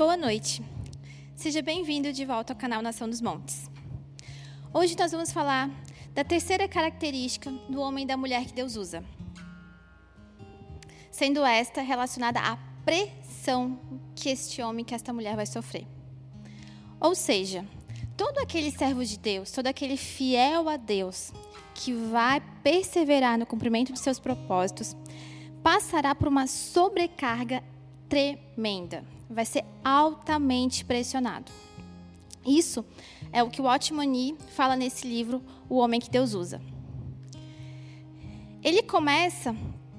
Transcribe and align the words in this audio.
Boa 0.00 0.16
noite. 0.16 0.62
Seja 1.36 1.60
bem-vindo 1.60 2.10
de 2.10 2.24
volta 2.24 2.54
ao 2.54 2.58
canal 2.58 2.80
Nação 2.80 3.06
dos 3.06 3.20
Montes. 3.20 3.70
Hoje 4.72 4.96
nós 4.98 5.12
vamos 5.12 5.30
falar 5.30 5.68
da 6.14 6.24
terceira 6.24 6.66
característica 6.66 7.50
do 7.68 7.82
homem 7.82 8.04
e 8.04 8.06
da 8.06 8.16
mulher 8.16 8.46
que 8.46 8.54
Deus 8.54 8.76
usa. 8.76 9.04
Sendo 11.10 11.44
esta 11.44 11.82
relacionada 11.82 12.40
à 12.40 12.56
pressão 12.82 13.78
que 14.16 14.30
este 14.30 14.62
homem, 14.62 14.86
que 14.86 14.94
esta 14.94 15.12
mulher 15.12 15.36
vai 15.36 15.44
sofrer. 15.44 15.86
Ou 16.98 17.14
seja, 17.14 17.66
todo 18.16 18.38
aquele 18.38 18.70
servo 18.70 19.04
de 19.04 19.18
Deus, 19.18 19.52
todo 19.52 19.66
aquele 19.66 19.98
fiel 19.98 20.66
a 20.70 20.78
Deus, 20.78 21.30
que 21.74 21.92
vai 21.92 22.40
perseverar 22.62 23.38
no 23.38 23.44
cumprimento 23.44 23.92
de 23.92 23.98
seus 23.98 24.18
propósitos, 24.18 24.96
passará 25.62 26.14
por 26.14 26.26
uma 26.26 26.46
sobrecarga 26.46 27.62
tremenda. 28.08 29.19
Vai 29.30 29.44
ser 29.44 29.64
altamente 29.84 30.84
pressionado. 30.84 31.50
Isso 32.44 32.84
é 33.32 33.42
o 33.42 33.48
que 33.48 33.62
o 33.62 33.66
Otmani 33.66 34.36
fala 34.54 34.74
nesse 34.74 35.06
livro, 35.06 35.42
O 35.68 35.76
Homem 35.76 36.00
que 36.00 36.10
Deus 36.10 36.34
Usa. 36.34 36.60
Ele 38.62 38.82
começa 38.82 39.54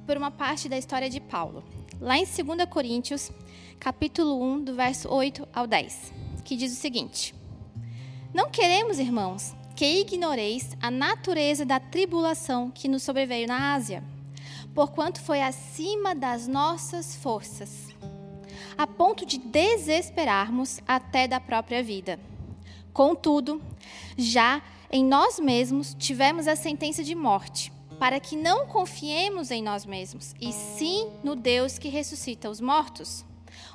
por 0.06 0.18
uma 0.18 0.30
parte 0.30 0.68
da 0.68 0.78
história 0.78 1.10
de 1.10 1.20
Paulo, 1.20 1.64
lá 2.00 2.18
em 2.18 2.26
2 2.26 2.70
Coríntios, 2.70 3.32
capítulo 3.80 4.44
1, 4.44 4.64
do 4.66 4.76
verso 4.76 5.10
8 5.10 5.48
ao 5.54 5.66
10, 5.66 6.12
que 6.44 6.56
diz 6.56 6.74
o 6.74 6.76
seguinte: 6.76 7.34
Não 8.34 8.50
queremos, 8.50 9.00
irmãos, 9.00 9.56
que 9.76 10.02
ignoreis 10.02 10.76
a 10.82 10.92
natureza 10.92 11.66
da 11.66 11.80
tribulação 11.80 12.70
que 12.70 12.88
nos 12.88 13.04
sobreveio 13.04 13.48
na 13.48 13.74
Ásia 13.74 14.04
porquanto 14.74 15.20
foi 15.22 15.42
acima 15.42 16.16
das 16.16 16.48
nossas 16.48 17.16
forças, 17.16 17.91
a 18.78 18.88
ponto 18.88 19.26
de 19.26 19.38
desesperarmos 19.38 20.80
até 20.88 21.28
da 21.28 21.40
própria 21.40 21.84
vida. 21.84 22.20
Contudo, 22.94 23.62
já 24.18 24.62
em 24.92 25.06
nós 25.06 25.40
mesmos 25.40 25.96
tivemos 25.98 26.48
a 26.48 26.56
sentença 26.56 27.04
de 27.04 27.16
morte, 27.16 27.72
para 27.98 28.20
que 28.20 28.36
não 28.36 28.68
confiemos 28.68 29.52
em 29.52 29.62
nós 29.62 29.86
mesmos, 29.86 30.34
e 30.42 30.52
sim 30.52 31.10
no 31.24 31.36
Deus 31.36 31.78
que 31.78 31.88
ressuscita 31.88 32.50
os 32.50 32.60
mortos, 32.60 33.24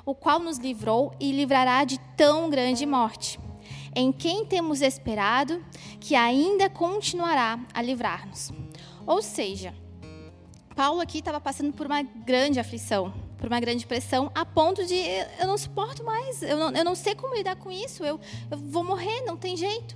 o 0.05 0.13
qual 0.13 0.39
nos 0.39 0.57
livrou 0.57 1.13
e 1.19 1.31
livrará 1.31 1.83
de 1.83 1.97
tão 2.15 2.49
grande 2.49 2.85
morte, 2.85 3.39
em 3.95 4.11
quem 4.11 4.45
temos 4.45 4.81
esperado 4.81 5.63
que 5.99 6.13
ainda 6.15 6.69
continuará 6.69 7.59
a 7.73 7.81
livrar-nos. 7.81 8.51
Ou 9.05 9.21
seja, 9.21 9.73
Paulo 10.75 11.01
aqui 11.01 11.19
estava 11.19 11.41
passando 11.41 11.73
por 11.73 11.87
uma 11.87 12.03
grande 12.03 12.59
aflição, 12.59 13.11
por 13.37 13.47
uma 13.47 13.59
grande 13.59 13.85
pressão, 13.85 14.31
a 14.33 14.45
ponto 14.45 14.85
de 14.85 14.95
eu 15.39 15.47
não 15.47 15.57
suporto 15.57 16.03
mais, 16.03 16.41
eu 16.41 16.57
não, 16.57 16.71
eu 16.71 16.83
não 16.83 16.95
sei 16.95 17.15
como 17.15 17.35
lidar 17.35 17.55
com 17.55 17.71
isso, 17.71 18.03
eu, 18.03 18.19
eu 18.49 18.57
vou 18.57 18.83
morrer, 18.83 19.21
não 19.21 19.37
tem 19.37 19.55
jeito. 19.55 19.95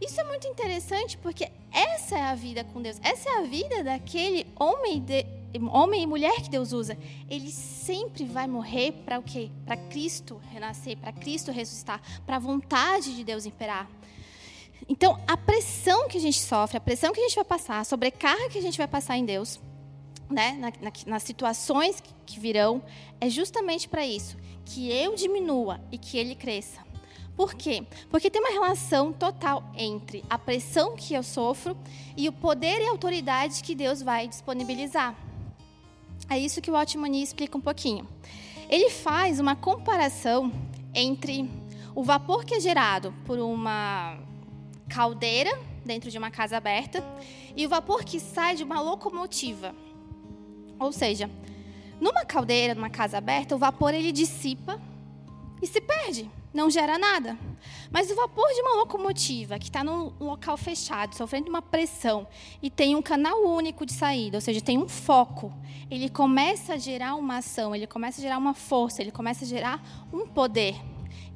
Isso 0.00 0.20
é 0.20 0.24
muito 0.24 0.48
interessante 0.48 1.16
porque 1.18 1.48
essa 1.70 2.18
é 2.18 2.22
a 2.22 2.34
vida 2.34 2.64
com 2.64 2.82
Deus, 2.82 2.98
essa 3.02 3.28
é 3.30 3.38
a 3.38 3.42
vida 3.42 3.84
daquele 3.84 4.46
homem, 4.58 5.00
de, 5.00 5.24
homem 5.70 6.02
e 6.02 6.06
mulher 6.06 6.40
que 6.40 6.50
Deus 6.50 6.72
usa. 6.72 6.98
Ele 7.30 7.52
sempre 7.52 8.24
vai 8.24 8.48
morrer 8.48 8.92
para 9.04 9.18
o 9.18 9.22
quê? 9.22 9.50
Para 9.64 9.76
Cristo 9.76 10.40
renascer, 10.50 10.96
para 10.96 11.12
Cristo 11.12 11.52
ressuscitar, 11.52 12.00
para 12.26 12.36
a 12.36 12.40
vontade 12.40 13.14
de 13.14 13.22
Deus 13.22 13.46
imperar. 13.46 13.88
Então, 14.88 15.20
a 15.28 15.36
pressão 15.36 16.08
que 16.08 16.18
a 16.18 16.20
gente 16.20 16.40
sofre, 16.40 16.76
a 16.76 16.80
pressão 16.80 17.12
que 17.12 17.20
a 17.20 17.22
gente 17.22 17.36
vai 17.36 17.44
passar, 17.44 17.78
a 17.78 17.84
sobrecarga 17.84 18.48
que 18.48 18.58
a 18.58 18.62
gente 18.62 18.78
vai 18.78 18.88
passar 18.88 19.16
em 19.16 19.24
Deus, 19.24 19.60
né, 20.32 20.52
na, 20.52 20.72
na, 20.80 20.92
nas 21.06 21.22
situações 21.22 22.00
que, 22.00 22.10
que 22.26 22.40
virão, 22.40 22.82
é 23.20 23.28
justamente 23.28 23.88
para 23.88 24.06
isso, 24.06 24.36
que 24.64 24.90
eu 24.90 25.14
diminua 25.14 25.80
e 25.90 25.98
que 25.98 26.16
ele 26.16 26.34
cresça. 26.34 26.80
Por 27.36 27.54
quê? 27.54 27.82
Porque 28.10 28.30
tem 28.30 28.42
uma 28.42 28.50
relação 28.50 29.12
total 29.12 29.64
entre 29.76 30.22
a 30.28 30.38
pressão 30.38 30.94
que 30.94 31.14
eu 31.14 31.22
sofro 31.22 31.76
e 32.16 32.28
o 32.28 32.32
poder 32.32 32.80
e 32.80 32.88
autoridade 32.88 33.62
que 33.62 33.74
Deus 33.74 34.02
vai 34.02 34.28
disponibilizar. 34.28 35.16
É 36.28 36.38
isso 36.38 36.60
que 36.60 36.70
o 36.70 36.78
Otmani 36.78 37.22
explica 37.22 37.56
um 37.56 37.60
pouquinho. 37.60 38.06
Ele 38.68 38.90
faz 38.90 39.40
uma 39.40 39.56
comparação 39.56 40.52
entre 40.94 41.50
o 41.94 42.02
vapor 42.02 42.44
que 42.44 42.54
é 42.54 42.60
gerado 42.60 43.14
por 43.24 43.38
uma 43.38 44.18
caldeira 44.88 45.58
dentro 45.84 46.10
de 46.10 46.18
uma 46.18 46.30
casa 46.30 46.56
aberta 46.56 47.04
e 47.56 47.66
o 47.66 47.68
vapor 47.68 48.04
que 48.04 48.20
sai 48.20 48.54
de 48.56 48.62
uma 48.62 48.80
locomotiva. 48.80 49.74
Ou 50.82 50.92
seja, 50.92 51.30
numa 52.00 52.24
caldeira, 52.24 52.74
numa 52.74 52.90
casa 52.90 53.18
aberta, 53.18 53.54
o 53.54 53.58
vapor 53.58 53.94
ele 53.94 54.10
dissipa 54.10 54.80
e 55.62 55.66
se 55.66 55.80
perde, 55.80 56.28
não 56.52 56.68
gera 56.68 56.98
nada. 56.98 57.38
Mas 57.90 58.10
o 58.10 58.16
vapor 58.16 58.48
de 58.52 58.60
uma 58.60 58.74
locomotiva 58.74 59.58
que 59.58 59.66
está 59.66 59.84
num 59.84 60.12
local 60.18 60.56
fechado, 60.56 61.14
sofrendo 61.14 61.48
uma 61.48 61.62
pressão 61.62 62.26
e 62.60 62.68
tem 62.68 62.96
um 62.96 63.02
canal 63.02 63.44
único 63.44 63.86
de 63.86 63.92
saída, 63.92 64.38
ou 64.38 64.40
seja, 64.40 64.60
tem 64.60 64.78
um 64.78 64.88
foco, 64.88 65.52
ele 65.90 66.08
começa 66.08 66.74
a 66.74 66.78
gerar 66.78 67.14
uma 67.14 67.36
ação, 67.36 67.74
ele 67.74 67.86
começa 67.86 68.20
a 68.20 68.22
gerar 68.22 68.38
uma 68.38 68.54
força, 68.54 69.00
ele 69.00 69.12
começa 69.12 69.44
a 69.44 69.48
gerar 69.48 69.80
um 70.12 70.26
poder. 70.26 70.74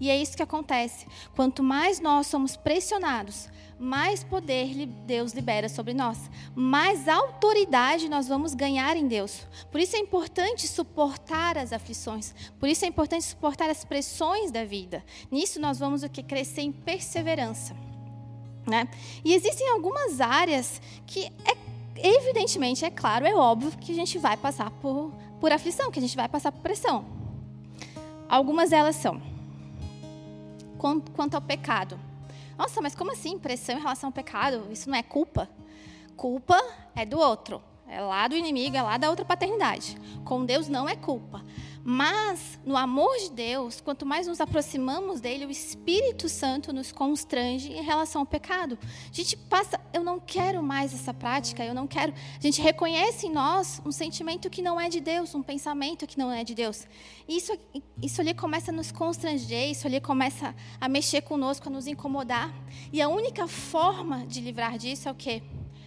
E 0.01 0.11
é 0.11 0.21
isso 0.21 0.37
que 0.37 0.43
acontece. 0.43 1.07
Quanto 1.35 1.63
mais 1.63 2.01
nós 2.01 2.27
somos 2.27 2.57
pressionados, 2.57 3.49
mais 3.79 4.25
poder 4.25 4.87
Deus 5.07 5.33
libera 5.33 5.69
sobre 5.69 5.93
nós, 5.93 6.31
mais 6.55 7.09
autoridade 7.09 8.09
nós 8.09 8.27
vamos 8.27 8.55
ganhar 8.55 8.97
em 8.97 9.07
Deus. 9.07 9.47
Por 9.71 9.81
isso 9.81 9.97
é 9.97 9.99
importante 9.99 10.67
suportar 10.67 11.59
as 11.59 11.73
aflições, 11.73 12.35
por 12.59 12.69
isso 12.69 12.85
é 12.85 12.89
importante 12.89 13.25
suportar 13.25 13.69
as 13.69 13.85
pressões 13.85 14.51
da 14.51 14.65
vida. 14.65 15.05
Nisso 15.31 15.61
nós 15.61 15.79
vamos 15.79 16.03
o 16.03 16.09
que 16.09 16.23
crescer 16.23 16.63
em 16.63 16.73
perseverança. 16.73 17.77
Né? 18.67 18.89
E 19.25 19.33
existem 19.33 19.69
algumas 19.71 20.21
áreas 20.21 20.81
que 21.07 21.27
é 21.45 21.67
evidentemente, 21.99 22.85
é 22.85 22.91
claro, 22.91 23.27
é 23.27 23.35
óbvio 23.35 23.71
que 23.79 23.93
a 23.93 23.95
gente 23.95 24.19
vai 24.19 24.37
passar 24.37 24.71
por, 24.71 25.13
por 25.41 25.53
aflição, 25.53 25.91
que 25.91 25.99
a 25.99 26.03
gente 26.03 26.17
vai 26.17 26.29
passar 26.29 26.53
por 26.53 26.61
pressão. 26.61 27.05
Algumas 28.29 28.71
delas 28.71 28.97
são 28.97 29.21
quanto 30.79 31.35
ao 31.35 31.41
pecado. 31.41 31.99
Nossa, 32.57 32.81
mas 32.81 32.95
como 32.95 33.13
assim? 33.13 33.39
Pressão 33.39 33.77
em 33.77 33.81
relação 33.81 34.09
ao 34.09 34.13
pecado? 34.13 34.67
Isso 34.71 34.89
não 34.89 34.97
é 34.97 35.03
culpa? 35.03 35.49
Culpa 36.17 36.61
é 36.95 37.05
do 37.05 37.19
outro. 37.19 37.63
É 37.89 38.01
lá 38.01 38.27
do 38.27 38.35
inimigo, 38.35 38.77
é 38.77 38.83
lá 38.83 38.97
da 38.97 39.11
outra 39.11 39.25
paternidade. 39.25 39.97
Com 40.25 40.45
Deus 40.45 40.69
não 40.69 40.89
é 40.89 40.97
culpa. 40.97 41.45
Mas, 41.89 42.59
no 42.67 42.77
amor 42.77 43.17
de 43.17 43.31
Deus, 43.31 43.81
quanto 43.81 44.05
mais 44.05 44.27
nos 44.27 44.41
aproximamos 44.41 45.21
dele, 45.21 45.47
o 45.47 45.51
Espírito 45.53 46.29
Santo 46.29 46.73
nos 46.73 46.91
constrange 46.91 47.73
em 47.73 47.81
relação 47.81 48.23
ao 48.23 48.27
pecado. 48.27 48.77
A 49.09 49.15
gente 49.15 49.37
passa, 49.37 49.81
eu 49.95 50.03
não 50.03 50.19
quero 50.19 50.61
mais 50.65 50.93
essa 50.93 51.15
prática, 51.15 51.65
eu 51.65 51.73
não 51.73 51.87
quero. 51.87 52.13
A 52.13 52.43
gente 52.43 52.61
reconhece 52.61 53.29
em 53.29 53.33
nós 53.33 53.81
um 53.87 53.93
sentimento 53.93 54.51
que 54.51 54.61
não 54.61 54.81
é 54.81 54.89
de 54.89 54.99
Deus, 54.99 55.33
um 55.33 55.45
pensamento 55.45 56.09
que 56.09 56.19
não 56.19 56.33
é 56.33 56.43
de 56.43 56.57
Deus. 56.57 56.89
Isso, 57.29 57.57
isso 58.03 58.21
ali 58.21 58.35
começa 58.35 58.73
a 58.73 58.75
nos 58.75 58.91
constranger, 58.91 59.71
isso 59.71 59.87
ali 59.87 60.01
começa 60.01 60.57
a 60.81 60.89
mexer 60.89 61.21
conosco, 61.21 61.69
a 61.69 61.71
nos 61.71 61.87
incomodar. 61.87 62.53
E 62.93 63.01
a 63.01 63.09
única 63.09 63.47
forma 63.47 64.27
de 64.27 64.41
livrar 64.41 64.77
disso 64.77 65.09
é 65.09 65.13
o 65.13 65.15
quê? 65.15 65.41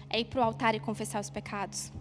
É 0.09 0.17
ir 0.21 0.25
para 0.25 0.39
o 0.39 0.43
altar 0.45 0.75
e 0.75 0.79
confessar 0.79 1.19
os 1.19 1.29
pecados. 1.29 1.91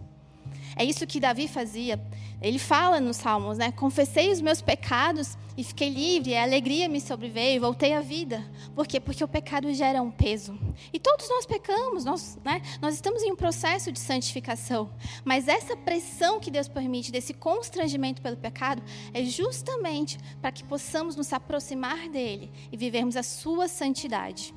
É 0.75 0.83
isso 0.83 1.05
que 1.05 1.19
Davi 1.19 1.47
fazia. 1.47 1.99
Ele 2.41 2.57
fala 2.57 3.01
nos 3.01 3.17
Salmos, 3.17 3.57
né? 3.57 3.71
Confessei 3.71 4.31
os 4.31 4.39
meus 4.39 4.61
pecados 4.61 5.37
e 5.57 5.63
fiquei 5.63 5.89
livre, 5.89 6.35
a 6.35 6.43
alegria 6.43 6.87
me 6.87 7.01
sobreveio 7.01 7.57
e 7.57 7.59
voltei 7.59 7.93
à 7.93 7.99
vida. 7.99 8.49
Por 8.73 8.87
quê? 8.87 8.97
Porque 8.97 9.21
o 9.21 9.27
pecado 9.27 9.73
gera 9.73 10.01
um 10.01 10.09
peso. 10.09 10.57
E 10.93 10.97
todos 10.97 11.27
nós 11.29 11.45
pecamos, 11.45 12.05
nós, 12.05 12.39
né? 12.45 12.61
nós 12.81 12.95
estamos 12.95 13.21
em 13.23 13.31
um 13.33 13.35
processo 13.35 13.91
de 13.91 13.99
santificação. 13.99 14.89
Mas 15.25 15.49
essa 15.49 15.75
pressão 15.75 16.39
que 16.39 16.49
Deus 16.49 16.69
permite, 16.69 17.11
desse 17.11 17.33
constrangimento 17.33 18.21
pelo 18.21 18.37
pecado, 18.37 18.81
é 19.13 19.21
justamente 19.25 20.17
para 20.41 20.51
que 20.51 20.63
possamos 20.63 21.17
nos 21.17 21.33
aproximar 21.33 22.07
dele 22.07 22.49
e 22.71 22.77
vivermos 22.77 23.17
a 23.17 23.23
sua 23.23 23.67
santidade. 23.67 24.55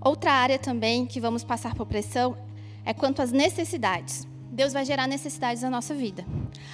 Outra 0.00 0.32
área 0.32 0.58
também 0.58 1.06
que 1.06 1.18
vamos 1.18 1.42
passar 1.44 1.74
por 1.74 1.86
pressão 1.86 2.36
é 2.88 2.94
quanto 2.94 3.20
às 3.20 3.30
necessidades. 3.30 4.26
Deus 4.50 4.72
vai 4.72 4.82
gerar 4.82 5.06
necessidades 5.06 5.62
na 5.62 5.68
nossa 5.68 5.94
vida. 5.94 6.24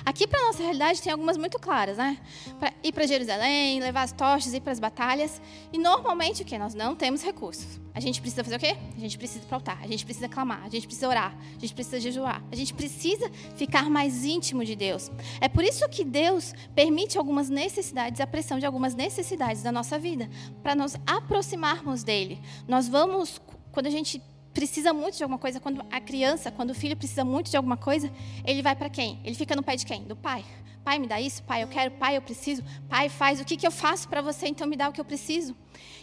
Aqui, 0.07 0.29
para 0.29 0.41
nossa 0.47 0.63
realidade, 0.63 1.03
tem 1.03 1.11
algumas 1.11 1.37
muito 1.37 1.59
claras, 1.59 1.99
né? 1.99 2.17
Para 2.59 2.73
ir 2.85 2.93
para 2.93 3.05
Jerusalém, 3.05 3.81
levar 3.81 4.03
as 4.03 4.13
tochas, 4.13 4.55
ir 4.55 4.61
para 4.61 4.71
as 4.71 4.79
batalhas. 4.79 5.43
E 5.73 5.77
normalmente 5.77 6.43
o 6.43 6.45
que? 6.45 6.57
Nós 6.57 6.73
não 6.73 6.95
temos 6.95 7.21
recursos. 7.21 7.81
A 7.93 7.99
gente 7.99 8.21
precisa 8.21 8.45
fazer 8.45 8.57
o 8.57 8.59
quê? 8.61 8.77
A 8.97 9.01
gente 9.01 9.19
precisa 9.19 9.45
altar, 9.51 9.81
a 9.83 9.89
gente 9.89 10.05
precisa 10.05 10.29
clamar, 10.29 10.63
a 10.65 10.69
gente 10.69 10.87
precisa 10.87 11.09
orar, 11.09 11.37
a 11.57 11.59
gente 11.59 11.75
precisa 11.75 11.99
jejuar, 11.99 12.43
a 12.51 12.57
gente 12.57 12.73
precisa 12.73 13.29
ficar 13.57 13.91
mais 13.91 14.25
íntimo 14.25 14.65
de 14.65 14.77
Deus. 14.77 15.11
É 15.41 15.49
por 15.49 15.65
isso 15.65 15.87
que 15.89 16.05
Deus 16.05 16.55
permite 16.77 17.19
algumas 17.19 17.51
necessidades, 17.51 18.21
a 18.21 18.27
pressão 18.27 18.61
de 18.61 18.65
algumas 18.65 18.95
necessidades 18.95 19.63
da 19.65 19.73
nossa 19.73 19.99
vida, 19.99 20.31
para 20.63 20.77
nos 20.77 20.97
aproximarmos 21.07 22.05
dele. 22.05 22.41
Nós 22.69 22.89
vamos, 22.89 23.41
quando 23.73 23.89
a 23.89 23.91
gente 23.91 24.23
precisa 24.55 24.93
muito 24.93 25.17
de 25.17 25.23
alguma 25.23 25.39
coisa, 25.39 25.59
quando 25.59 25.85
a 25.91 26.01
criança, 26.01 26.51
quando 26.51 26.71
o 26.71 26.75
filho 26.75 26.97
precisa 26.97 27.25
muito 27.25 27.51
de 27.51 27.57
alguma 27.57 27.77
coisa, 27.77 28.11
ele 28.47 28.63
vai 28.63 28.77
para 28.77 28.89
quem? 28.89 29.21
Ele 29.25 29.35
fica 29.35 29.55
no 29.57 29.63
pé 29.63 29.75
de 29.77 29.85
quem? 29.85 30.05
Do 30.05 30.17
pai. 30.17 30.45
Pai, 30.85 30.99
me 30.99 31.07
dá 31.07 31.21
isso, 31.21 31.43
pai, 31.43 31.63
eu 31.63 31.69
quero, 31.69 31.91
pai, 31.93 32.17
eu 32.17 32.23
preciso, 32.23 32.63
pai, 32.89 33.09
faz 33.09 33.41
o 33.41 33.45
que, 33.45 33.57
que 33.57 33.67
eu 33.67 33.71
faço 33.71 34.07
para 34.07 34.21
você, 34.21 34.47
então 34.47 34.67
me 34.67 34.77
dá 34.77 34.89
o 34.89 34.93
que 34.93 35.01
eu 35.01 35.05
preciso. 35.05 35.57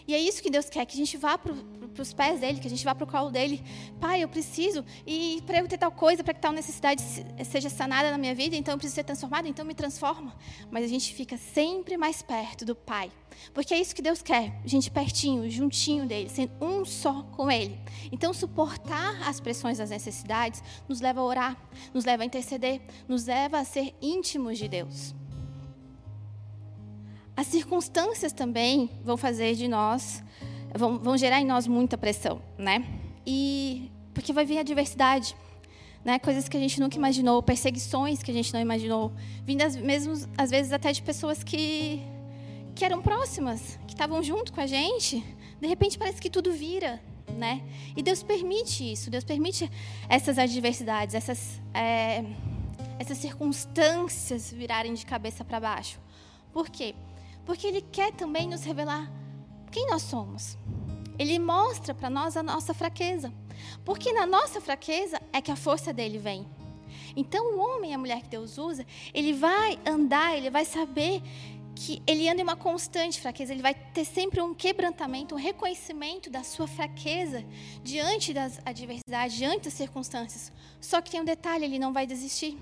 E 0.07 0.13
é 0.13 0.19
isso 0.19 0.41
que 0.41 0.49
Deus 0.49 0.69
quer, 0.69 0.85
que 0.85 0.95
a 0.95 0.97
gente 0.97 1.15
vá 1.17 1.37
para 1.37 1.53
os 1.99 2.13
pés 2.13 2.39
dele, 2.39 2.59
que 2.59 2.67
a 2.67 2.69
gente 2.69 2.83
vá 2.85 2.93
para 2.93 3.03
o 3.03 3.07
colo 3.07 3.31
dele. 3.31 3.63
Pai, 3.99 4.23
eu 4.23 4.29
preciso, 4.29 4.85
e 5.05 5.41
para 5.45 5.59
eu 5.59 5.67
ter 5.67 5.77
tal 5.77 5.91
coisa, 5.91 6.23
para 6.23 6.33
que 6.33 6.39
tal 6.39 6.51
necessidade 6.51 7.01
seja 7.45 7.69
sanada 7.69 8.11
na 8.11 8.17
minha 8.17 8.35
vida, 8.35 8.55
então 8.55 8.73
eu 8.73 8.77
preciso 8.77 8.95
ser 8.95 9.03
transformado, 9.03 9.47
então 9.47 9.65
me 9.65 9.73
transforma. 9.73 10.35
Mas 10.69 10.85
a 10.85 10.87
gente 10.87 11.13
fica 11.13 11.37
sempre 11.37 11.97
mais 11.97 12.21
perto 12.21 12.63
do 12.63 12.75
Pai. 12.75 13.11
Porque 13.53 13.73
é 13.73 13.79
isso 13.79 13.95
que 13.95 14.01
Deus 14.01 14.21
quer, 14.21 14.61
gente 14.65 14.91
pertinho, 14.91 15.49
juntinho 15.49 16.05
dele, 16.05 16.29
sendo 16.29 16.51
um 16.61 16.85
só 16.85 17.23
com 17.23 17.49
ele. 17.49 17.79
Então, 18.11 18.33
suportar 18.33 19.27
as 19.27 19.39
pressões 19.39 19.77
das 19.77 19.89
necessidades 19.89 20.61
nos 20.87 21.01
leva 21.01 21.21
a 21.21 21.23
orar, 21.23 21.57
nos 21.93 22.05
leva 22.05 22.23
a 22.23 22.25
interceder, 22.25 22.81
nos 23.07 23.25
leva 23.25 23.59
a 23.59 23.63
ser 23.63 23.95
íntimos 24.01 24.57
de 24.57 24.67
Deus. 24.67 25.15
As 27.35 27.47
circunstâncias 27.47 28.33
também 28.33 28.89
vão 29.03 29.17
fazer 29.17 29.55
de 29.55 29.67
nós, 29.67 30.21
vão, 30.73 30.97
vão 30.97 31.17
gerar 31.17 31.41
em 31.41 31.45
nós 31.45 31.67
muita 31.67 31.97
pressão, 31.97 32.41
né? 32.57 32.85
E 33.25 33.89
porque 34.13 34.33
vai 34.33 34.45
vir 34.45 34.57
a 34.57 34.63
diversidade, 34.63 35.35
né? 36.03 36.19
Coisas 36.19 36.47
que 36.47 36.57
a 36.57 36.59
gente 36.59 36.79
nunca 36.79 36.97
imaginou, 36.97 37.41
perseguições 37.41 38.23
que 38.23 38.31
a 38.31 38.33
gente 38.33 38.53
não 38.53 38.59
imaginou, 38.59 39.11
vindas 39.43 39.75
mesmo 39.75 40.13
às 40.37 40.49
vezes 40.49 40.71
até 40.71 40.91
de 40.91 41.01
pessoas 41.01 41.43
que 41.43 42.01
que 42.73 42.85
eram 42.85 43.01
próximas, 43.01 43.77
que 43.85 43.93
estavam 43.93 44.23
junto 44.23 44.53
com 44.53 44.61
a 44.61 44.65
gente. 44.65 45.23
De 45.59 45.67
repente 45.67 45.97
parece 45.97 46.21
que 46.21 46.29
tudo 46.29 46.51
vira, 46.51 47.01
né? 47.37 47.61
E 47.95 48.01
Deus 48.01 48.23
permite 48.23 48.91
isso, 48.91 49.09
Deus 49.09 49.23
permite 49.23 49.69
essas 50.09 50.37
adversidades, 50.37 51.13
essas 51.13 51.61
é, 51.73 52.23
essas 52.97 53.17
circunstâncias 53.17 54.51
virarem 54.51 54.93
de 54.93 55.05
cabeça 55.05 55.43
para 55.43 55.59
baixo. 55.59 55.99
Por 56.53 56.69
quê? 56.69 56.95
Porque 57.45 57.67
Ele 57.67 57.81
quer 57.81 58.11
também 58.13 58.47
nos 58.47 58.63
revelar 58.63 59.11
quem 59.71 59.87
nós 59.87 60.03
somos. 60.03 60.57
Ele 61.17 61.39
mostra 61.39 61.93
para 61.93 62.09
nós 62.09 62.35
a 62.35 62.43
nossa 62.43 62.73
fraqueza. 62.73 63.31
Porque 63.85 64.11
na 64.11 64.25
nossa 64.25 64.59
fraqueza 64.59 65.21
é 65.31 65.41
que 65.41 65.51
a 65.51 65.55
força 65.55 65.93
dele 65.93 66.17
vem. 66.17 66.45
Então, 67.15 67.55
o 67.55 67.59
homem 67.59 67.91
e 67.91 67.93
a 67.93 67.97
mulher 67.97 68.21
que 68.21 68.29
Deus 68.29 68.57
usa, 68.57 68.85
ele 69.13 69.33
vai 69.33 69.79
andar, 69.85 70.35
ele 70.35 70.49
vai 70.49 70.65
saber 70.65 71.21
que 71.75 72.01
ele 72.05 72.27
anda 72.29 72.41
em 72.41 72.43
uma 72.43 72.55
constante 72.55 73.19
fraqueza, 73.19 73.53
ele 73.53 73.61
vai 73.61 73.73
ter 73.73 74.05
sempre 74.05 74.41
um 74.41 74.53
quebrantamento, 74.53 75.35
um 75.35 75.37
reconhecimento 75.37 76.29
da 76.29 76.43
sua 76.43 76.67
fraqueza 76.67 77.43
diante 77.83 78.33
das 78.33 78.59
adversidades, 78.65 79.37
diante 79.37 79.65
das 79.65 79.73
circunstâncias. 79.73 80.51
Só 80.79 81.01
que 81.01 81.11
tem 81.11 81.21
um 81.21 81.25
detalhe, 81.25 81.65
ele 81.65 81.79
não 81.79 81.93
vai 81.93 82.05
desistir 82.05 82.57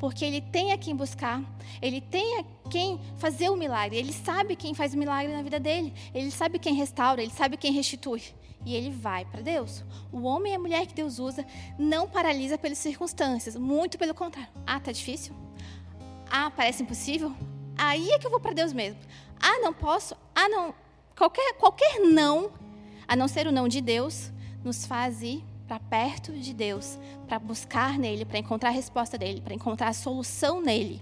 porque 0.00 0.24
ele 0.24 0.40
tem 0.40 0.72
a 0.72 0.78
quem 0.78 0.96
buscar, 0.96 1.42
ele 1.82 2.00
tem 2.00 2.38
a 2.38 2.44
quem 2.70 2.98
fazer 3.18 3.50
o 3.50 3.56
milagre, 3.56 3.98
ele 3.98 4.14
sabe 4.14 4.56
quem 4.56 4.74
faz 4.74 4.94
o 4.94 4.98
milagre 4.98 5.30
na 5.30 5.42
vida 5.42 5.60
dele, 5.60 5.92
ele 6.14 6.30
sabe 6.30 6.58
quem 6.58 6.74
restaura, 6.74 7.22
ele 7.22 7.30
sabe 7.30 7.58
quem 7.58 7.70
restitui. 7.70 8.22
E 8.64 8.74
ele 8.74 8.90
vai 8.90 9.24
para 9.24 9.40
Deus. 9.40 9.84
O 10.12 10.22
homem 10.22 10.52
e 10.52 10.56
a 10.56 10.58
mulher 10.58 10.86
que 10.86 10.94
Deus 10.94 11.18
usa 11.18 11.46
não 11.78 12.08
paralisa 12.08 12.58
pelas 12.58 12.78
circunstâncias, 12.78 13.56
muito 13.56 13.98
pelo 13.98 14.14
contrário. 14.14 14.50
Ah, 14.66 14.80
tá 14.80 14.90
difícil? 14.90 15.34
Ah, 16.30 16.50
parece 16.50 16.82
impossível? 16.82 17.34
Aí 17.76 18.10
é 18.10 18.18
que 18.18 18.26
eu 18.26 18.30
vou 18.30 18.40
para 18.40 18.52
Deus 18.52 18.72
mesmo. 18.72 19.00
Ah, 19.40 19.60
não 19.60 19.72
posso? 19.72 20.14
Ah, 20.34 20.48
não. 20.48 20.74
Qualquer, 21.16 21.54
qualquer 21.54 22.00
não, 22.00 22.50
a 23.06 23.14
não 23.14 23.28
ser 23.28 23.46
o 23.46 23.52
não 23.52 23.68
de 23.68 23.80
Deus, 23.80 24.30
nos 24.62 24.86
faz 24.86 25.22
ir 25.22 25.44
para 25.70 25.78
perto 25.78 26.32
de 26.32 26.52
Deus, 26.52 26.98
para 27.28 27.38
buscar 27.38 27.96
nele, 27.96 28.24
para 28.24 28.40
encontrar 28.40 28.70
a 28.70 28.72
resposta 28.72 29.16
dele, 29.16 29.40
para 29.40 29.54
encontrar 29.54 29.86
a 29.86 29.92
solução 29.92 30.60
nele. 30.60 31.00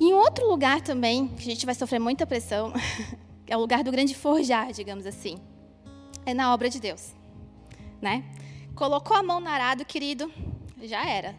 Em 0.00 0.12
outro 0.12 0.48
lugar 0.48 0.80
também, 0.80 1.28
que 1.28 1.42
a 1.42 1.54
gente 1.54 1.64
vai 1.64 1.76
sofrer 1.76 2.00
muita 2.00 2.26
pressão, 2.26 2.72
é 3.46 3.56
o 3.56 3.60
lugar 3.60 3.84
do 3.84 3.92
grande 3.92 4.16
forjar, 4.16 4.72
digamos 4.72 5.06
assim, 5.06 5.38
é 6.26 6.34
na 6.34 6.52
obra 6.52 6.68
de 6.68 6.80
Deus, 6.80 7.12
né? 8.00 8.24
Colocou 8.74 9.16
a 9.16 9.22
mão 9.22 9.38
no 9.38 9.48
arado, 9.48 9.84
querido, 9.84 10.28
já 10.82 11.08
era. 11.08 11.36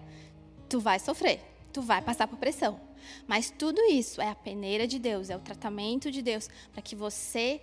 Tu 0.70 0.80
vai 0.80 0.98
sofrer, 0.98 1.42
tu 1.74 1.82
vai 1.82 2.02
passar 2.02 2.26
por 2.26 2.40
pressão. 2.40 2.80
Mas 3.28 3.52
tudo 3.52 3.82
isso 3.82 4.22
é 4.22 4.30
a 4.30 4.36
peneira 4.36 4.88
de 4.88 4.98
Deus, 4.98 5.30
é 5.30 5.36
o 5.36 5.42
tratamento 5.42 6.10
de 6.10 6.22
Deus, 6.22 6.50
para 6.72 6.82
que 6.82 6.96
você 6.96 7.60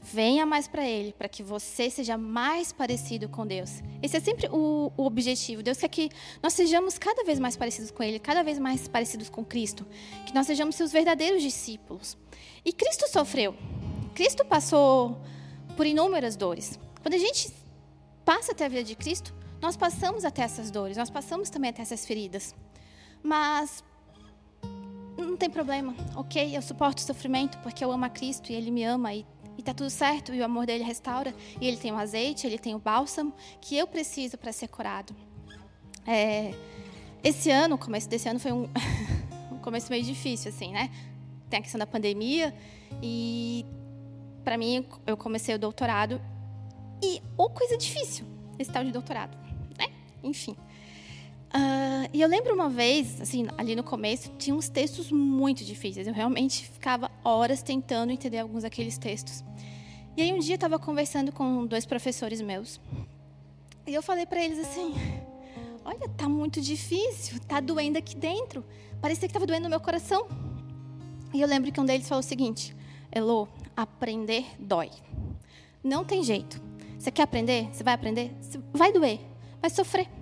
Venha 0.00 0.46
mais 0.46 0.66
para 0.66 0.86
Ele, 0.86 1.12
para 1.12 1.28
que 1.28 1.42
você 1.42 1.90
seja 1.90 2.16
mais 2.16 2.72
parecido 2.72 3.28
com 3.28 3.46
Deus. 3.46 3.82
Esse 4.02 4.16
é 4.16 4.20
sempre 4.20 4.48
o, 4.48 4.92
o, 4.96 5.04
objetivo. 5.04 5.62
Deus 5.62 5.78
quer 5.78 5.88
que 5.88 6.10
nós 6.42 6.52
sejamos 6.54 6.98
cada 6.98 7.24
vez 7.24 7.38
mais 7.38 7.56
parecidos 7.56 7.90
com 7.90 8.02
Ele, 8.02 8.18
cada 8.18 8.42
vez 8.42 8.58
mais 8.58 8.88
parecidos 8.88 9.28
com 9.28 9.44
Cristo. 9.44 9.86
Que 10.26 10.34
nós 10.34 10.46
sejamos 10.46 10.76
seus 10.76 10.92
verdadeiros 10.92 11.42
discípulos. 11.42 12.16
E 12.64 12.72
Cristo 12.72 13.08
sofreu. 13.10 13.54
Cristo 14.14 14.44
passou 14.44 15.20
por 15.76 15.86
inúmeras 15.86 16.36
dores. 16.36 16.78
Quando 17.02 17.14
a 17.14 17.18
gente 17.18 17.52
passa 18.24 18.52
até 18.52 18.64
a 18.64 18.68
vida 18.68 18.84
de 18.84 18.94
Cristo, 18.94 19.34
nós 19.60 19.76
passamos 19.76 20.24
até 20.24 20.42
essas 20.42 20.70
dores, 20.70 20.96
nós 20.96 21.10
passamos 21.10 21.50
também 21.50 21.70
até 21.70 21.82
essas 21.82 22.06
feridas. 22.06 22.54
Mas 23.22 23.82
não 25.16 25.36
tem 25.36 25.50
problema, 25.50 25.94
ok? 26.14 26.56
Eu 26.56 26.62
suporto 26.62 26.98
o 26.98 27.02
sofrimento 27.02 27.58
porque 27.58 27.84
eu 27.84 27.90
amo 27.90 28.04
a 28.04 28.08
Cristo 28.08 28.50
e 28.52 28.54
Ele 28.54 28.70
me 28.70 28.84
ama 28.84 29.12
e 29.14 29.26
e 29.58 29.60
está 29.60 29.74
tudo 29.74 29.90
certo, 29.90 30.32
e 30.32 30.40
o 30.40 30.44
amor 30.44 30.64
dele 30.64 30.84
restaura, 30.84 31.34
e 31.60 31.66
ele 31.66 31.76
tem 31.76 31.90
o 31.90 31.96
azeite, 31.96 32.46
ele 32.46 32.58
tem 32.58 32.76
o 32.76 32.78
bálsamo 32.78 33.34
que 33.60 33.76
eu 33.76 33.88
preciso 33.88 34.38
para 34.38 34.52
ser 34.52 34.68
curado. 34.68 35.14
É, 36.06 36.54
esse 37.24 37.50
ano, 37.50 37.74
o 37.74 37.78
começo 37.78 38.08
desse 38.08 38.28
ano 38.28 38.38
foi 38.38 38.52
um, 38.52 38.68
um 39.50 39.58
começo 39.58 39.90
meio 39.90 40.04
difícil, 40.04 40.50
assim, 40.50 40.72
né? 40.72 40.88
Tem 41.50 41.58
a 41.58 41.62
questão 41.62 41.78
da 41.78 41.86
pandemia, 41.86 42.54
e 43.02 43.66
para 44.44 44.56
mim, 44.56 44.86
eu 45.04 45.16
comecei 45.16 45.56
o 45.56 45.58
doutorado, 45.58 46.22
e 47.02 47.20
ou 47.36 47.50
coisa 47.50 47.76
difícil, 47.76 48.24
esse 48.60 48.70
tal 48.70 48.84
de 48.84 48.92
doutorado, 48.92 49.36
né? 49.76 49.88
Enfim. 50.22 50.56
Uh, 51.48 51.97
e 52.18 52.20
eu 52.20 52.26
lembro 52.26 52.52
uma 52.52 52.68
vez, 52.68 53.20
assim, 53.20 53.46
ali 53.56 53.76
no 53.76 53.84
começo, 53.84 54.28
tinha 54.36 54.52
uns 54.52 54.68
textos 54.68 55.12
muito 55.12 55.64
difíceis. 55.64 56.04
Eu 56.04 56.12
realmente 56.12 56.68
ficava 56.68 57.08
horas 57.22 57.62
tentando 57.62 58.10
entender 58.10 58.38
alguns 58.38 58.64
daqueles 58.64 58.98
textos. 58.98 59.44
E 60.16 60.22
aí 60.22 60.32
um 60.32 60.40
dia 60.40 60.54
eu 60.54 60.56
estava 60.56 60.80
conversando 60.80 61.30
com 61.30 61.64
dois 61.64 61.86
professores 61.86 62.40
meus. 62.40 62.80
E 63.86 63.94
eu 63.94 64.02
falei 64.02 64.26
para 64.26 64.44
eles 64.44 64.58
assim: 64.58 64.96
Olha, 65.84 66.08
tá 66.08 66.28
muito 66.28 66.60
difícil, 66.60 67.38
tá 67.46 67.60
doendo 67.60 67.98
aqui 67.98 68.16
dentro. 68.16 68.64
Parecia 69.00 69.28
que 69.28 69.30
estava 69.30 69.46
doendo 69.46 69.62
no 69.62 69.70
meu 69.70 69.78
coração. 69.78 70.26
E 71.32 71.40
eu 71.40 71.46
lembro 71.46 71.70
que 71.70 71.80
um 71.80 71.84
deles 71.84 72.08
falou 72.08 72.18
o 72.18 72.26
seguinte: 72.26 72.74
Elo, 73.12 73.46
aprender 73.76 74.44
dói. 74.58 74.90
Não 75.84 76.04
tem 76.04 76.24
jeito. 76.24 76.60
Você 76.98 77.12
quer 77.12 77.22
aprender? 77.22 77.68
Você 77.72 77.84
vai 77.84 77.94
aprender? 77.94 78.34
Vai 78.72 78.92
doer, 78.92 79.20
vai 79.62 79.70
sofrer. 79.70 80.17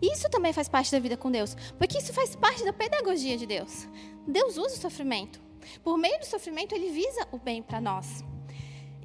Isso 0.00 0.28
também 0.30 0.52
faz 0.52 0.68
parte 0.68 0.90
da 0.90 0.98
vida 0.98 1.16
com 1.16 1.30
Deus, 1.30 1.56
porque 1.78 1.98
isso 1.98 2.12
faz 2.12 2.34
parte 2.34 2.64
da 2.64 2.72
pedagogia 2.72 3.36
de 3.36 3.46
Deus. 3.46 3.86
Deus 4.26 4.56
usa 4.56 4.76
o 4.76 4.80
sofrimento. 4.80 5.40
Por 5.82 5.98
meio 5.98 6.18
do 6.18 6.26
sofrimento, 6.26 6.74
ele 6.74 6.90
visa 6.90 7.28
o 7.30 7.38
bem 7.38 7.62
para 7.62 7.80
nós. 7.80 8.24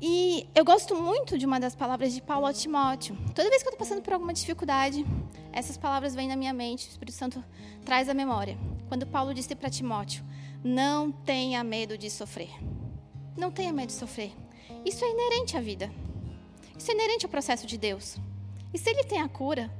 E 0.01 0.47
eu 0.53 0.65
gosto 0.65 0.95
muito 0.95 1.37
de 1.37 1.45
uma 1.45 1.59
das 1.59 1.75
palavras 1.75 2.13
de 2.13 2.21
Paulo 2.21 2.45
a 2.45 2.53
Timóteo. 2.53 3.17
Toda 3.33 3.49
vez 3.49 3.61
que 3.61 3.67
eu 3.67 3.71
estou 3.71 3.77
passando 3.77 4.01
por 4.01 4.13
alguma 4.13 4.33
dificuldade, 4.33 5.05
essas 5.53 5.77
palavras 5.77 6.13
vêm 6.13 6.27
na 6.27 6.35
minha 6.35 6.53
mente, 6.53 6.87
o 6.87 6.91
Espírito 6.91 7.15
Santo 7.15 7.43
traz 7.85 8.09
a 8.09 8.13
memória. 8.13 8.57
Quando 8.89 9.07
Paulo 9.07 9.33
disse 9.33 9.55
para 9.55 9.69
Timóteo: 9.69 10.23
Não 10.63 11.11
tenha 11.11 11.63
medo 11.63 11.97
de 11.97 12.09
sofrer. 12.09 12.49
Não 13.37 13.51
tenha 13.51 13.71
medo 13.71 13.87
de 13.87 13.93
sofrer. 13.93 14.33
Isso 14.85 15.03
é 15.03 15.09
inerente 15.09 15.57
à 15.57 15.61
vida. 15.61 15.91
Isso 16.77 16.91
é 16.91 16.93
inerente 16.93 17.25
ao 17.25 17.31
processo 17.31 17.65
de 17.65 17.77
Deus. 17.77 18.17
E 18.73 18.77
se 18.77 18.89
ele 18.89 19.05
tem 19.05 19.21
a 19.21 19.29
cura, 19.29 19.71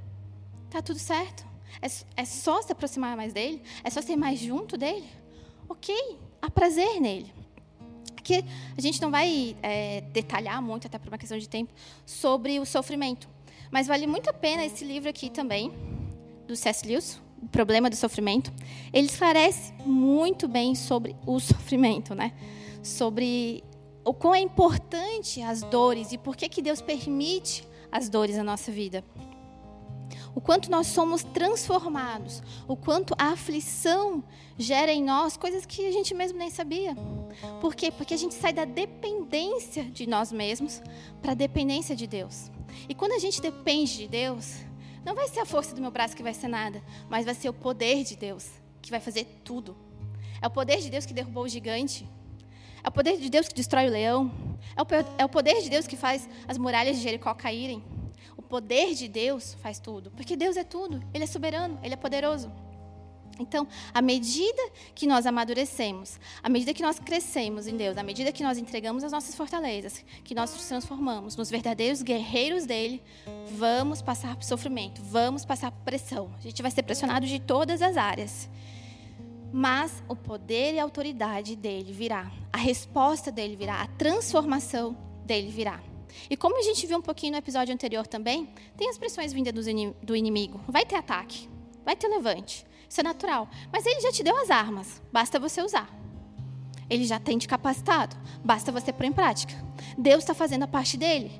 Tá 0.69 0.81
tudo 0.81 0.99
certo? 0.99 1.45
É, 1.81 2.21
é 2.21 2.25
só 2.25 2.61
se 2.61 2.71
aproximar 2.71 3.15
mais 3.15 3.33
dele? 3.33 3.61
É 3.83 3.89
só 3.89 4.01
ser 4.01 4.15
mais 4.15 4.39
junto 4.39 4.77
dele? 4.77 5.07
Ok, 5.67 5.95
há 6.41 6.49
prazer 6.49 6.99
nele. 6.99 7.33
Aqui 8.17 8.43
a 8.77 8.81
gente 8.81 9.01
não 9.01 9.11
vai 9.11 9.55
é, 9.61 10.01
detalhar 10.01 10.61
muito, 10.61 10.87
até 10.87 10.97
por 10.97 11.07
uma 11.09 11.17
questão 11.17 11.37
de 11.37 11.47
tempo, 11.47 11.73
sobre 12.05 12.59
o 12.59 12.65
sofrimento. 12.65 13.29
Mas 13.69 13.87
vale 13.87 14.07
muito 14.07 14.29
a 14.29 14.33
pena 14.33 14.65
esse 14.65 14.83
livro 14.83 15.09
aqui 15.09 15.29
também, 15.29 15.71
do 16.47 16.55
C.S. 16.55 16.87
Lewis, 16.87 17.21
O 17.41 17.47
Problema 17.47 17.89
do 17.89 17.95
Sofrimento. 17.95 18.51
Ele 18.93 19.07
esclarece 19.07 19.73
muito 19.85 20.47
bem 20.47 20.75
sobre 20.75 21.15
o 21.25 21.39
sofrimento, 21.39 22.15
né? 22.15 22.33
Sobre 22.81 23.63
o 24.03 24.13
quão 24.13 24.35
é 24.35 24.39
importante 24.39 25.41
as 25.41 25.61
dores 25.63 26.11
e 26.11 26.17
por 26.17 26.35
que, 26.35 26.47
que 26.47 26.61
Deus 26.61 26.81
permite 26.81 27.67
as 27.91 28.07
dores 28.07 28.37
na 28.37 28.43
nossa 28.43 28.71
vida 28.71 29.03
o 30.35 30.41
quanto 30.41 30.69
nós 30.69 30.87
somos 30.87 31.23
transformados, 31.23 32.43
o 32.67 32.75
quanto 32.75 33.15
a 33.17 33.29
aflição 33.29 34.21
gera 34.57 34.91
em 34.91 35.01
nós 35.01 35.37
coisas 35.37 35.65
que 35.65 35.87
a 35.87 35.91
gente 35.91 36.13
mesmo 36.13 36.37
nem 36.37 36.49
sabia. 36.49 36.93
Por 37.61 37.73
quê? 37.73 37.89
Porque 37.89 38.13
a 38.13 38.17
gente 38.17 38.33
sai 38.33 38.51
da 38.51 38.65
dependência 38.65 39.85
de 39.85 40.05
nós 40.05 40.33
mesmos 40.33 40.81
para 41.21 41.31
a 41.31 41.35
dependência 41.35 41.95
de 41.95 42.05
Deus. 42.05 42.51
E 42.89 42.93
quando 42.93 43.13
a 43.13 43.19
gente 43.19 43.41
depende 43.41 43.95
de 43.95 44.07
Deus, 44.09 44.57
não 45.05 45.15
vai 45.15 45.29
ser 45.29 45.39
a 45.39 45.45
força 45.45 45.73
do 45.73 45.81
meu 45.81 45.91
braço 45.91 46.15
que 46.15 46.23
vai 46.23 46.33
ser 46.33 46.49
nada, 46.49 46.83
mas 47.09 47.23
vai 47.23 47.33
ser 47.33 47.47
o 47.47 47.53
poder 47.53 48.03
de 48.03 48.17
Deus 48.17 48.49
que 48.81 48.91
vai 48.91 48.99
fazer 48.99 49.25
tudo. 49.43 49.75
É 50.41 50.47
o 50.47 50.51
poder 50.51 50.81
de 50.81 50.89
Deus 50.89 51.05
que 51.05 51.13
derrubou 51.13 51.43
o 51.43 51.47
gigante. 51.47 52.07
É 52.83 52.89
o 52.89 52.91
poder 52.91 53.17
de 53.17 53.29
Deus 53.29 53.47
que 53.47 53.53
destrói 53.55 53.87
o 53.87 53.91
leão. 53.91 54.31
É 54.75 54.81
o, 54.81 54.85
é 55.17 55.27
poder 55.27 55.61
de 55.61 55.69
Deus 55.69 55.87
que 55.87 55.95
faz 55.95 56.27
as 56.47 56.57
muralhas 56.57 56.97
de 56.97 57.03
Jericó 57.03 57.33
caírem. 57.33 57.81
Poder 58.49 58.93
de 58.93 59.07
Deus 59.07 59.55
faz 59.55 59.79
tudo. 59.79 60.11
Porque 60.11 60.35
Deus 60.35 60.57
é 60.57 60.63
tudo. 60.63 61.01
Ele 61.13 61.23
é 61.23 61.27
soberano, 61.27 61.79
ele 61.83 61.93
é 61.93 61.97
poderoso. 61.97 62.51
Então, 63.39 63.67
à 63.93 64.01
medida 64.01 64.61
que 64.93 65.05
nós 65.05 65.25
amadurecemos, 65.25 66.19
à 66.41 66.47
medida 66.47 66.73
que 66.73 66.81
nós 66.81 66.99
crescemos 66.99 67.67
em 67.67 67.75
Deus, 67.75 67.97
à 67.97 68.03
medida 68.03 68.31
que 68.31 68.43
nós 68.43 68.57
entregamos 68.57 69.03
as 69.03 69.11
nossas 69.11 69.35
fortalezas, 69.35 70.05
que 70.23 70.33
nós 70.33 70.53
nos 70.53 70.65
transformamos 70.65 71.35
nos 71.35 71.49
verdadeiros 71.49 72.01
guerreiros 72.01 72.65
dele, 72.65 73.03
vamos 73.57 74.01
passar 74.01 74.35
por 74.35 74.43
sofrimento, 74.43 75.01
vamos 75.01 75.43
passar 75.43 75.71
por 75.71 75.83
pressão. 75.83 76.31
A 76.37 76.41
gente 76.41 76.61
vai 76.61 76.71
ser 76.71 76.83
pressionado 76.83 77.25
de 77.25 77.39
todas 77.39 77.81
as 77.81 77.97
áreas. 77.97 78.49
Mas 79.51 80.03
o 80.07 80.15
poder 80.15 80.73
e 80.73 80.79
a 80.79 80.83
autoridade 80.83 81.55
dele 81.55 81.93
virá, 81.93 82.31
a 82.51 82.57
resposta 82.57 83.31
dele 83.31 83.55
virá, 83.55 83.81
a 83.81 83.87
transformação 83.87 84.97
dele 85.25 85.49
virá. 85.49 85.81
E 86.29 86.37
como 86.37 86.57
a 86.57 86.61
gente 86.61 86.85
viu 86.85 86.97
um 86.97 87.01
pouquinho 87.01 87.33
no 87.33 87.37
episódio 87.37 87.73
anterior 87.73 88.07
também, 88.07 88.49
tem 88.77 88.89
as 88.89 88.97
pressões 88.97 89.33
vindas 89.33 89.53
do 90.01 90.15
inimigo. 90.15 90.59
Vai 90.67 90.85
ter 90.85 90.95
ataque, 90.95 91.49
vai 91.83 91.95
ter 91.95 92.07
levante. 92.07 92.65
Isso 92.89 92.99
é 92.99 93.03
natural. 93.03 93.49
Mas 93.71 93.85
ele 93.85 94.01
já 94.01 94.11
te 94.11 94.23
deu 94.23 94.35
as 94.37 94.49
armas, 94.49 95.01
basta 95.11 95.39
você 95.39 95.61
usar. 95.61 95.89
Ele 96.89 97.05
já 97.05 97.19
tem 97.19 97.37
te 97.37 97.47
capacitado, 97.47 98.15
basta 98.43 98.71
você 98.71 98.93
pôr 98.93 99.05
em 99.05 99.11
prática. 99.11 99.53
Deus 99.97 100.19
está 100.19 100.33
fazendo 100.33 100.63
a 100.63 100.67
parte 100.67 100.97
dele. 100.97 101.31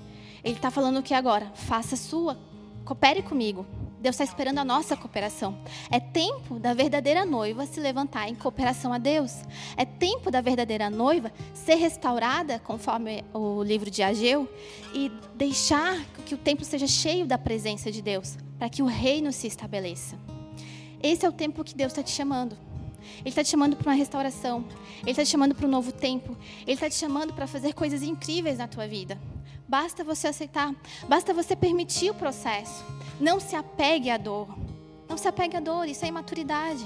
Ele 0.43 0.55
está 0.55 0.71
falando 0.71 0.97
o 0.97 1.03
que 1.03 1.13
agora? 1.13 1.51
Faça 1.55 1.95
a 1.95 1.97
sua, 1.97 2.37
coopere 2.83 3.21
comigo. 3.21 3.65
Deus 3.99 4.15
está 4.15 4.23
esperando 4.23 4.59
a 4.59 4.65
nossa 4.65 4.95
cooperação. 4.95 5.57
É 5.89 5.99
tempo 5.99 6.59
da 6.59 6.73
verdadeira 6.73 7.25
noiva 7.25 7.65
se 7.65 7.79
levantar 7.79 8.29
em 8.29 8.35
cooperação 8.35 8.93
a 8.93 8.97
Deus. 8.97 9.41
É 9.75 9.85
tempo 9.85 10.29
da 10.29 10.41
verdadeira 10.41 10.89
noiva 10.89 11.31
ser 11.53 11.75
restaurada, 11.75 12.59
conforme 12.59 13.23
o 13.33 13.63
livro 13.63 13.89
de 13.89 14.03
Ageu, 14.03 14.47
e 14.93 15.11
deixar 15.35 15.99
que 16.25 16.35
o 16.35 16.37
templo 16.37 16.65
seja 16.65 16.87
cheio 16.87 17.25
da 17.25 17.37
presença 17.37 17.91
de 17.91 18.01
Deus, 18.01 18.37
para 18.59 18.69
que 18.69 18.81
o 18.81 18.85
reino 18.85 19.31
se 19.31 19.47
estabeleça. 19.47 20.17
Esse 21.01 21.25
é 21.25 21.29
o 21.29 21.31
tempo 21.31 21.63
que 21.63 21.75
Deus 21.75 21.91
está 21.91 22.03
te 22.03 22.11
chamando. 22.11 22.57
Ele 23.19 23.29
está 23.29 23.43
te 23.43 23.49
chamando 23.49 23.75
para 23.75 23.91
uma 23.91 23.97
restauração. 23.97 24.65
Ele 25.01 25.11
está 25.11 25.23
te 25.23 25.29
chamando 25.29 25.55
para 25.55 25.67
um 25.67 25.69
novo 25.69 25.91
tempo. 25.91 26.35
Ele 26.63 26.73
está 26.73 26.89
te 26.89 26.95
chamando 26.95 27.33
para 27.33 27.47
fazer 27.47 27.73
coisas 27.73 28.01
incríveis 28.01 28.57
na 28.57 28.67
tua 28.67 28.87
vida. 28.87 29.17
Basta 29.67 30.03
você 30.03 30.27
aceitar. 30.27 30.73
Basta 31.07 31.33
você 31.33 31.55
permitir 31.55 32.11
o 32.11 32.15
processo. 32.15 32.85
Não 33.19 33.39
se 33.39 33.55
apegue 33.55 34.09
à 34.09 34.17
dor. 34.17 34.47
Não 35.09 35.17
se 35.17 35.27
apegue 35.27 35.57
à 35.57 35.59
dor. 35.59 35.87
Isso 35.87 36.05
é 36.05 36.07
imaturidade. 36.07 36.85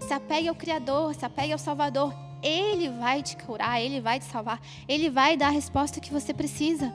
Se 0.00 0.12
apegue 0.12 0.48
ao 0.48 0.54
Criador. 0.54 1.14
Se 1.14 1.24
apegue 1.24 1.52
ao 1.52 1.58
Salvador. 1.58 2.14
Ele 2.42 2.88
vai 2.90 3.22
te 3.22 3.36
curar. 3.36 3.80
Ele 3.80 4.00
vai 4.00 4.18
te 4.18 4.26
salvar. 4.26 4.60
Ele 4.86 5.08
vai 5.08 5.36
dar 5.36 5.48
a 5.48 5.50
resposta 5.50 6.00
que 6.00 6.12
você 6.12 6.34
precisa. 6.34 6.92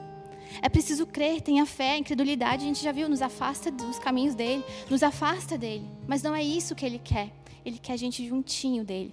É 0.62 0.68
preciso 0.68 1.06
crer, 1.06 1.40
tenha 1.40 1.66
fé, 1.66 1.92
a 1.92 1.98
incredulidade 1.98 2.62
a 2.62 2.66
gente 2.66 2.82
já 2.82 2.92
viu, 2.92 3.08
nos 3.08 3.22
afasta 3.22 3.70
dos 3.70 3.98
caminhos 3.98 4.34
dele, 4.34 4.64
nos 4.88 5.02
afasta 5.02 5.58
dele. 5.58 5.88
Mas 6.06 6.22
não 6.22 6.34
é 6.34 6.42
isso 6.42 6.74
que 6.74 6.86
ele 6.86 7.00
quer. 7.02 7.32
Ele 7.64 7.78
quer 7.78 7.94
a 7.94 7.96
gente 7.96 8.26
juntinho 8.26 8.84
dele. 8.84 9.12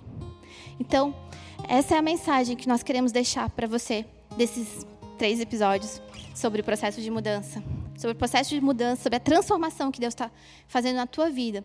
Então, 0.80 1.16
essa 1.68 1.96
é 1.96 1.98
a 1.98 2.02
mensagem 2.02 2.56
que 2.56 2.68
nós 2.68 2.84
queremos 2.84 3.12
deixar 3.12 3.50
para 3.50 3.68
você 3.68 4.06
desses 4.38 4.86
três 5.22 5.40
episódios 5.40 6.02
sobre 6.34 6.62
o 6.62 6.64
processo 6.64 7.00
de 7.00 7.12
mudança, 7.12 7.64
sobre 7.96 8.14
o 8.14 8.18
processo 8.18 8.50
de 8.50 8.60
mudança, 8.60 9.04
sobre 9.04 9.18
a 9.18 9.20
transformação 9.20 9.92
que 9.92 10.00
Deus 10.00 10.16
está 10.16 10.32
fazendo 10.68 10.96
na 10.96 11.06
tua 11.06 11.30
vida, 11.30 11.64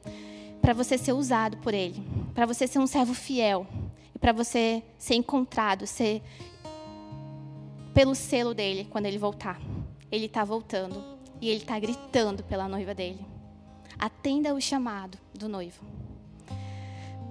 para 0.60 0.74
você 0.74 0.98
ser 0.98 1.14
usado 1.14 1.56
por 1.56 1.72
Ele, 1.72 2.06
para 2.34 2.44
você 2.44 2.66
ser 2.66 2.78
um 2.80 2.86
servo 2.86 3.14
fiel 3.14 3.66
e 4.14 4.18
para 4.18 4.30
você 4.30 4.82
ser 4.98 5.14
encontrado, 5.14 5.86
ser 5.86 6.22
pelo 7.94 8.14
selo 8.14 8.52
dele 8.52 8.86
quando 8.90 9.06
ele 9.06 9.16
voltar. 9.16 9.58
Ele 10.12 10.26
está 10.26 10.44
voltando 10.44 11.02
e 11.40 11.48
ele 11.48 11.60
está 11.60 11.78
gritando 11.78 12.44
pela 12.44 12.68
noiva 12.68 12.94
dele. 12.94 13.24
Atenda 13.98 14.54
o 14.54 14.60
chamado 14.60 15.16
do 15.32 15.48
noivo. 15.48 15.82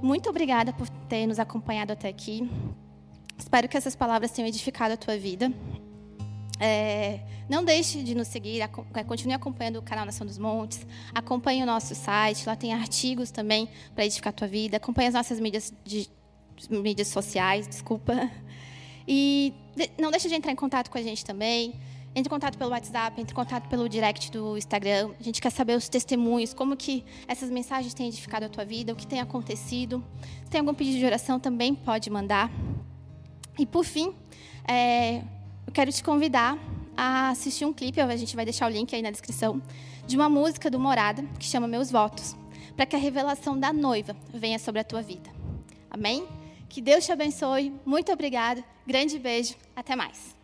Muito 0.01 0.27
obrigada 0.27 0.73
por 0.73 0.89
ter 1.07 1.27
nos 1.27 1.37
acompanhado 1.37 1.93
até 1.93 2.07
aqui. 2.07 2.49
Espero 3.37 3.69
que 3.69 3.77
essas 3.77 3.95
palavras 3.95 4.31
tenham 4.31 4.47
edificado 4.47 4.95
a 4.95 4.97
tua 4.97 5.19
vida. 5.19 5.53
É, 6.59 7.19
não 7.49 7.63
deixe 7.63 8.01
de 8.01 8.15
nos 8.15 8.27
seguir, 8.27 8.61
é, 8.61 9.03
continue 9.03 9.33
acompanhando 9.33 9.77
o 9.77 9.81
canal 9.81 10.05
Nação 10.05 10.25
dos 10.25 10.37
Montes, 10.37 10.85
acompanhe 11.13 11.61
o 11.61 11.65
nosso 11.65 11.93
site, 11.93 12.45
lá 12.47 12.55
tem 12.55 12.73
artigos 12.73 13.29
também 13.29 13.67
para 13.93 14.05
edificar 14.05 14.31
a 14.31 14.33
tua 14.33 14.47
vida, 14.47 14.77
acompanhe 14.77 15.09
as 15.09 15.13
nossas 15.13 15.39
mídias, 15.39 15.73
de, 15.83 16.09
mídias 16.69 17.09
sociais, 17.09 17.67
desculpa. 17.67 18.31
E 19.07 19.53
não 19.99 20.09
deixe 20.09 20.27
de 20.27 20.35
entrar 20.35 20.51
em 20.51 20.55
contato 20.55 20.89
com 20.89 20.97
a 20.97 21.01
gente 21.01 21.23
também. 21.23 21.75
Entre 22.17 22.29
em 22.29 22.29
contato 22.29 22.57
pelo 22.57 22.71
WhatsApp, 22.71 23.19
entre 23.19 23.33
em 23.33 23.35
contato 23.35 23.67
pelo 23.67 23.89
direct 23.89 24.31
do 24.31 24.57
Instagram. 24.57 25.11
A 25.19 25.21
gente 25.21 25.41
quer 25.41 25.51
saber 25.51 25.75
os 25.75 25.89
testemunhos, 25.89 26.53
como 26.53 26.77
que 26.77 27.03
essas 27.27 27.49
mensagens 27.51 27.93
têm 27.93 28.07
edificado 28.07 28.45
a 28.45 28.49
tua 28.49 28.63
vida, 28.63 28.93
o 28.93 28.95
que 28.95 29.05
tem 29.05 29.19
acontecido. 29.19 30.01
Se 30.45 30.49
tem 30.49 30.59
algum 30.59 30.73
pedido 30.73 30.97
de 30.97 31.05
oração, 31.05 31.41
também 31.41 31.75
pode 31.75 32.09
mandar. 32.09 32.49
E 33.59 33.65
por 33.65 33.83
fim, 33.83 34.15
é, 34.65 35.23
eu 35.67 35.73
quero 35.73 35.91
te 35.91 36.03
convidar 36.03 36.57
a 36.95 37.29
assistir 37.29 37.65
um 37.65 37.73
clipe, 37.73 37.99
a 37.99 38.15
gente 38.15 38.35
vai 38.35 38.45
deixar 38.45 38.67
o 38.67 38.69
link 38.69 38.93
aí 38.95 39.01
na 39.01 39.11
descrição, 39.11 39.61
de 40.07 40.15
uma 40.15 40.29
música 40.29 40.69
do 40.69 40.79
Morada, 40.79 41.23
que 41.39 41.45
chama 41.45 41.67
Meus 41.67 41.91
Votos, 41.91 42.35
para 42.75 42.85
que 42.85 42.95
a 42.95 42.99
revelação 42.99 43.59
da 43.59 43.73
noiva 43.73 44.15
venha 44.33 44.59
sobre 44.59 44.81
a 44.81 44.83
tua 44.83 45.01
vida. 45.01 45.29
Amém? 45.89 46.27
Que 46.69 46.81
Deus 46.81 47.05
te 47.05 47.11
abençoe. 47.11 47.73
Muito 47.85 48.11
obrigada. 48.11 48.63
Grande 48.85 49.17
beijo. 49.17 49.55
Até 49.75 49.95
mais. 49.95 50.34